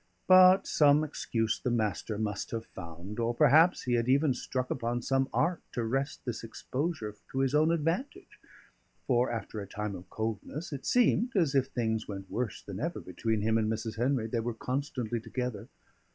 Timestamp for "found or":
2.65-3.35